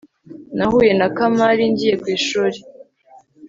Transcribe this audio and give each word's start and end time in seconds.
nahuye 0.57 0.91
na 0.99 1.07
kamari 1.15 1.63
ngiye 1.71 1.95
ku 2.01 2.07
ishuri 2.17 2.57